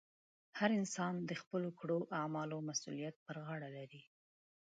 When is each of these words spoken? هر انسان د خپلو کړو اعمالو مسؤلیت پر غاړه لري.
هر 0.59 0.69
انسان 0.79 1.13
د 1.29 1.31
خپلو 1.41 1.69
کړو 1.79 1.99
اعمالو 2.19 2.57
مسؤلیت 2.69 3.15
پر 3.25 3.35
غاړه 3.45 3.69
لري. 3.77 4.01